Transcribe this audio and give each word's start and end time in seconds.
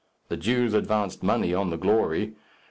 The 0.29 0.35
Jews 0.37 0.73
advanced 0.73 1.21
money 1.21 1.53
on 1.53 1.69
the 1.69 1.77
glory. 1.77 2.33